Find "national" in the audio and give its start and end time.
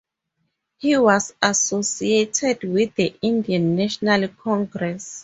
3.75-4.29